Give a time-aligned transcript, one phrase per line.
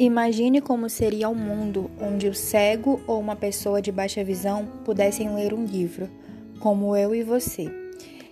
[0.00, 4.64] Imagine como seria o um mundo onde o cego ou uma pessoa de baixa visão
[4.82, 6.08] pudessem ler um livro,
[6.58, 7.70] como eu e você.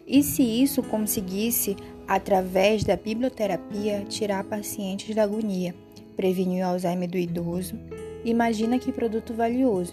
[0.06, 1.76] E se isso conseguisse,
[2.06, 5.74] através da biblioterapia, tirar pacientes da agonia,
[6.16, 7.78] prevenir o Alzheimer do idoso,
[8.24, 9.92] imagina que produto valioso.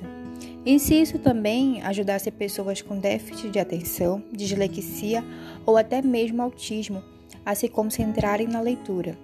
[0.65, 5.21] E se isso também ajudasse pessoas com déficit de atenção, dislexia
[5.65, 7.03] ou até mesmo autismo
[7.45, 9.17] a se concentrarem na leitura?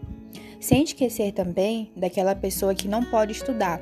[0.61, 3.81] Sem esquecer também daquela pessoa que não pode estudar,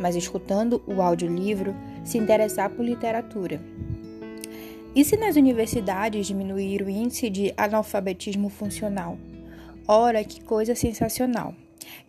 [0.00, 1.72] mas escutando o audiolivro
[2.04, 3.60] se interessar por literatura.
[4.92, 9.16] E se nas universidades diminuir o índice de analfabetismo funcional?
[9.86, 11.54] Ora, que coisa sensacional!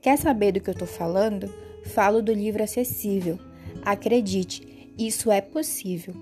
[0.02, 1.54] Quer saber do que eu estou falando?
[1.86, 3.38] Falo do livro acessível.
[3.86, 6.16] Acredite, isso é possível.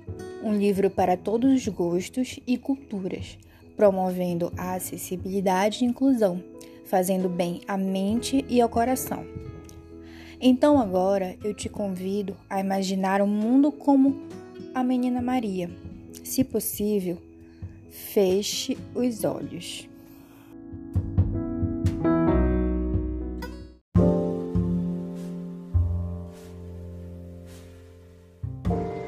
[0.43, 3.37] Um livro para todos os gostos e culturas,
[3.77, 6.43] promovendo a acessibilidade e inclusão
[6.95, 9.25] fazendo bem à mente e ao coração.
[10.39, 14.15] Então agora eu te convido a imaginar o mundo como
[14.73, 15.69] a menina Maria.
[16.23, 17.17] Se possível,
[17.89, 19.89] feche os olhos.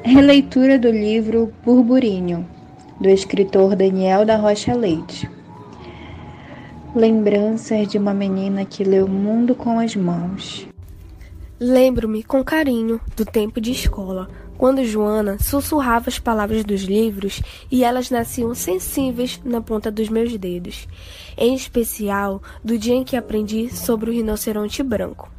[0.04, 2.46] Releitura do livro Burburinho,
[3.00, 5.37] do escritor Daniel da Rocha Leite.
[6.96, 10.66] Lembranças de uma menina que leu o mundo com as mãos.
[11.60, 17.84] Lembro-me com carinho do tempo de escola, quando Joana sussurrava as palavras dos livros e
[17.84, 20.88] elas nasciam sensíveis na ponta dos meus dedos.
[21.36, 25.30] Em especial, do dia em que aprendi sobre o rinoceronte branco.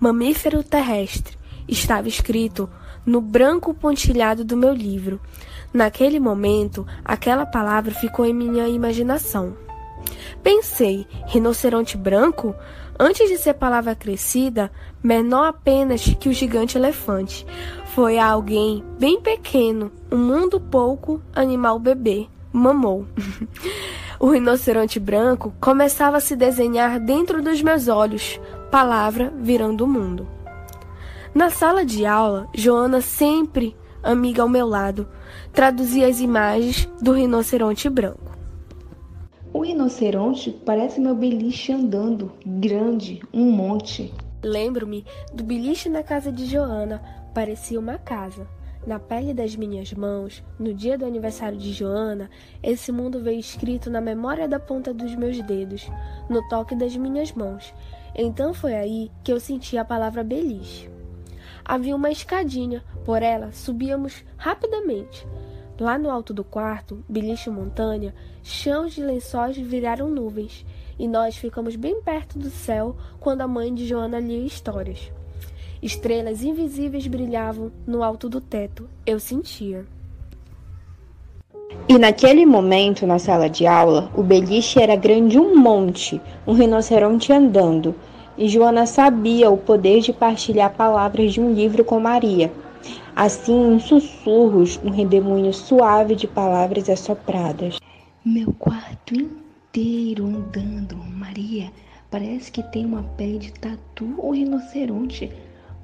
[0.00, 1.36] Mamífero terrestre
[1.68, 2.70] estava escrito
[3.04, 5.20] no branco pontilhado do meu livro.
[5.74, 9.69] Naquele momento, aquela palavra ficou em minha imaginação.
[10.42, 12.54] Pensei, rinoceronte branco?
[12.98, 14.70] Antes de ser palavra crescida,
[15.02, 17.46] menor apenas que o gigante elefante.
[17.94, 23.06] Foi alguém bem pequeno, um mundo pouco, animal bebê, mamou.
[24.20, 28.40] o rinoceronte branco começava a se desenhar dentro dos meus olhos,
[28.70, 30.28] palavra virando o mundo.
[31.34, 35.08] Na sala de aula, Joana, sempre amiga ao meu lado,
[35.52, 38.29] traduzia as imagens do rinoceronte branco.
[39.52, 44.14] O rinoceronte parece meu beliche andando, grande, um monte.
[44.44, 47.02] Lembro-me do beliche na casa de Joana,
[47.34, 48.46] parecia uma casa.
[48.86, 52.30] Na pele das minhas mãos, no dia do aniversário de Joana,
[52.62, 55.90] esse mundo veio escrito na memória da ponta dos meus dedos,
[56.28, 57.74] no toque das minhas mãos.
[58.14, 60.88] Então foi aí que eu senti a palavra beliche.
[61.64, 65.26] Havia uma escadinha, por ela subíamos rapidamente.
[65.80, 70.62] Lá no alto do quarto, beliche montanha, chãos de lençóis viraram nuvens,
[70.98, 75.10] e nós ficamos bem perto do céu quando a mãe de Joana lia histórias.
[75.82, 79.86] Estrelas invisíveis brilhavam no alto do teto, eu sentia.
[81.88, 87.32] E naquele momento, na sala de aula, o beliche era grande um monte, um rinoceronte
[87.32, 87.94] andando,
[88.36, 92.52] e Joana sabia o poder de partilhar palavras de um livro com Maria.
[93.14, 97.78] Assim, em sussurros, um redemoinho suave de palavras assopradas.
[98.24, 101.70] Meu quarto inteiro andando, Maria.
[102.10, 105.30] Parece que tem uma pele de tatu ou rinoceronte.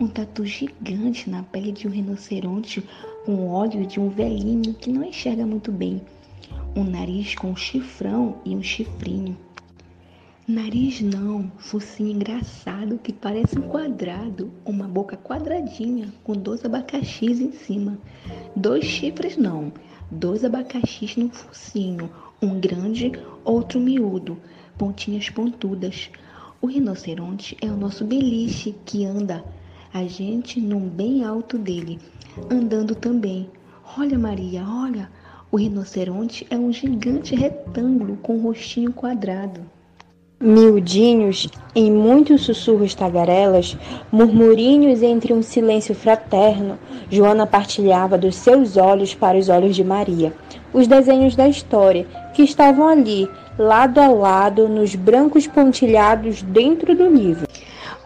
[0.01, 2.83] Um tatu gigante na pele de um rinoceronte,
[3.25, 6.03] com olhos de um velhinho que não enxerga muito bem.
[6.75, 9.37] Um nariz com um chifrão e um chifrinho.
[10.49, 17.51] Nariz não, focinho engraçado que parece um quadrado, uma boca quadradinha com dois abacaxis em
[17.51, 17.99] cima.
[18.55, 19.73] Dois chifres não,
[20.09, 22.09] dois abacaxis no focinho,
[22.41, 23.11] um grande,
[23.45, 24.39] outro miúdo,
[24.79, 26.13] pontinhas pontudas.
[26.63, 29.45] O rinoceronte é o nosso beliche que anda,
[29.93, 31.99] a gente num bem alto dele,
[32.49, 33.51] andando também.
[33.99, 35.11] Olha, Maria, olha,
[35.51, 39.75] o rinoceronte é um gigante retângulo com um rostinho quadrado.
[40.39, 43.75] Miudinhos, em muitos sussurros tagarelas,
[44.13, 46.79] murmurinhos entre um silêncio fraterno,
[47.09, 50.35] Joana partilhava dos seus olhos para os olhos de Maria,
[50.75, 53.27] os desenhos da história, que estavam ali,
[53.59, 57.49] lado a lado, nos brancos pontilhados dentro do livro.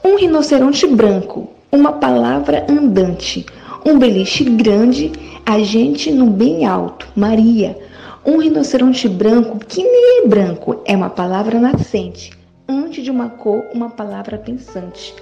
[0.05, 3.45] Um rinoceronte branco, uma palavra andante,
[3.85, 5.11] um beliche grande,
[5.45, 7.77] a gente no bem alto, Maria
[8.25, 12.31] um rinoceronte branco, que nem é branco, é uma palavra nascente.
[12.69, 15.15] Antes de uma cor, uma palavra pensante.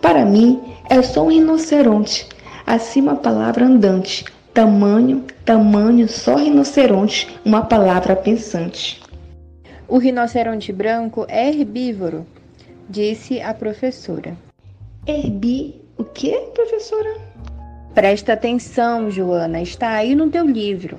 [0.00, 0.60] Para mim,
[0.90, 2.28] é só um rinoceronte.
[2.66, 4.24] Acima a palavra andante.
[4.52, 9.00] Tamanho, tamanho, só rinoceronte, uma palavra pensante.
[9.88, 12.26] O rinoceronte branco é herbívoro,
[12.88, 14.36] disse a professora.
[15.06, 17.16] Herbi, o que, professora?
[17.94, 20.98] Presta atenção, Joana, está aí no teu livro.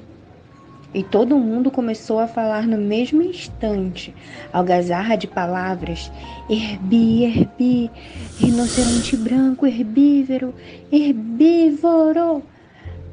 [0.93, 4.13] E todo mundo começou a falar no mesmo instante,
[4.51, 6.11] algazarra de palavras:
[6.47, 7.91] herbi, herbi,
[8.37, 10.53] rinoceronte branco, herbívoro,
[10.91, 12.43] herbívoro.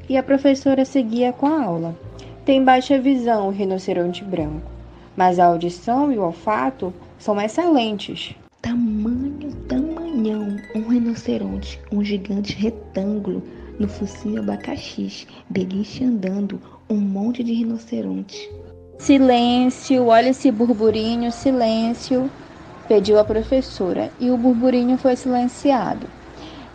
[0.09, 1.97] E a professora seguia com a aula.
[2.44, 4.71] Tem baixa visão o rinoceronte branco,
[5.17, 8.35] mas a audição e o olfato são excelentes.
[8.61, 13.43] Tamanho, tamanhão, um rinoceronte, um gigante retângulo
[13.79, 16.61] no focinho abacaxi, beliche andando,
[16.91, 18.51] um monte de rinoceronte.
[18.99, 22.29] Silêncio, olha esse burburinho, silêncio,
[22.89, 26.07] pediu a professora, e o burburinho foi silenciado.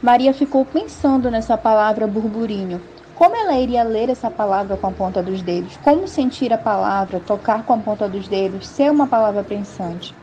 [0.01, 2.81] Maria ficou pensando nessa palavra burburinho.
[3.13, 5.77] Como ela iria ler essa palavra com a ponta dos dedos?
[5.77, 10.15] Como sentir a palavra, tocar com a ponta dos dedos, ser uma palavra pensante?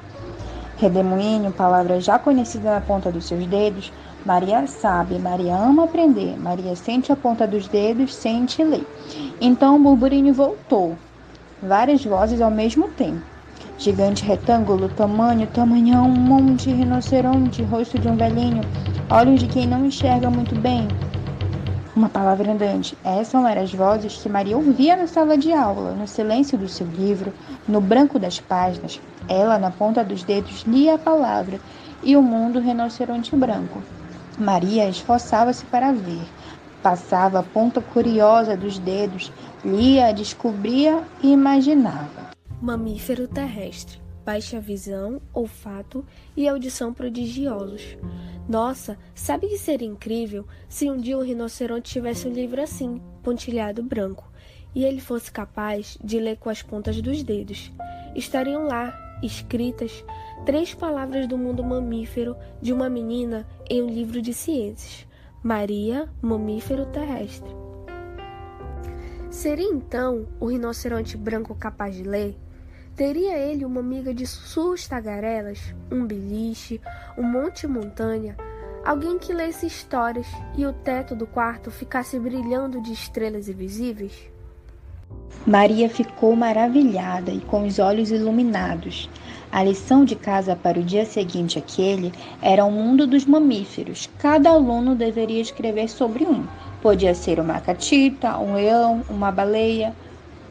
[0.83, 3.93] Redemoinho, palavra já conhecida na ponta dos seus dedos,
[4.27, 8.85] Maria sabe, Maria ama aprender, Maria sente a ponta dos dedos, sente ler.
[9.41, 10.97] Então o burburinho voltou,
[11.63, 13.23] várias vozes ao mesmo tempo.
[13.79, 18.63] Gigante retângulo, tamanho, tamanhão, um monte, rinoceronte, rosto de um velhinho,
[19.09, 20.89] olhos de quem não enxerga muito bem.
[21.95, 22.99] Uma palavra andante.
[23.05, 26.89] Essas eram as vozes que Maria ouvia na sala de aula, no silêncio do seu
[26.89, 27.33] livro,
[27.69, 29.01] no branco das páginas.
[29.29, 31.61] Ela, na ponta dos dedos, lia a palavra
[32.03, 33.83] e o mundo rinoceronte branco.
[34.39, 36.27] Maria esforçava-se para ver.
[36.83, 39.33] Passava a ponta curiosa dos dedos,
[39.65, 42.33] lia, descobria e imaginava.
[42.61, 46.05] Mamífero terrestre, baixa visão, olfato
[46.37, 47.97] e audição prodigiosos.
[48.49, 53.83] Nossa, sabe que seria incrível se um dia um rinoceronte tivesse um livro assim, pontilhado
[53.83, 54.31] branco,
[54.75, 57.71] e ele fosse capaz de ler com as pontas dos dedos.
[58.15, 58.93] Estariam lá,
[59.23, 60.05] escritas,
[60.45, 65.07] três palavras do mundo mamífero de uma menina em um livro de ciências:
[65.43, 67.51] Maria, mamífero terrestre.
[69.31, 72.37] Seria então o rinoceronte branco capaz de ler?
[72.95, 76.81] Teria ele uma amiga de sussurros tagarelas, um beliche,
[77.17, 78.37] um monte montanha,
[78.85, 80.27] alguém que lesse histórias
[80.57, 84.32] e o teto do quarto ficasse brilhando de estrelas invisíveis?
[85.47, 89.11] Maria ficou maravilhada e com os olhos iluminados.
[89.51, 94.09] A lição de casa para o dia seguinte aquele era o mundo dos mamíferos.
[94.19, 96.47] Cada aluno deveria escrever sobre um.
[96.81, 99.95] Podia ser uma catita, um leão, uma baleia.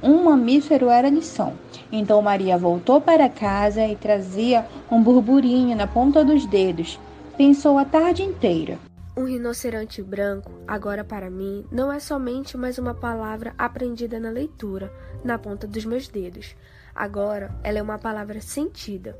[0.04, 1.54] Um mamífero era lição.
[1.92, 7.00] Então Maria voltou para casa e trazia um burburinho na ponta dos dedos.
[7.38, 8.78] Pensou a tarde inteira.
[9.22, 14.92] Um rinoceronte branco, agora para mim, não é somente mais uma palavra aprendida na leitura,
[15.24, 16.56] na ponta dos meus dedos.
[16.96, 19.16] Agora ela é uma palavra sentida.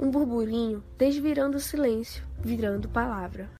[0.00, 3.46] Um burburinho desvirando o silêncio, virando palavra.